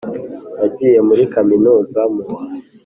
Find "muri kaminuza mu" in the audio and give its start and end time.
1.07-2.23